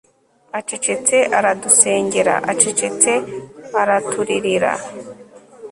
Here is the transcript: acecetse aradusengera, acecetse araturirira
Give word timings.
acecetse 0.59 1.17
aradusengera, 1.37 2.35
acecetse 2.51 3.11
araturirira 3.81 4.73